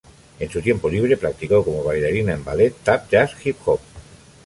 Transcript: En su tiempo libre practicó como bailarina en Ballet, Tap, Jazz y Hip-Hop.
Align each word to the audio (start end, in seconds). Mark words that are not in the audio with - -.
En 0.39 0.49
su 0.49 0.63
tiempo 0.63 0.89
libre 0.89 1.15
practicó 1.15 1.63
como 1.63 1.83
bailarina 1.83 2.33
en 2.33 2.43
Ballet, 2.43 2.73
Tap, 2.83 3.07
Jazz 3.07 3.33
y 3.45 3.49
Hip-Hop. 3.49 3.79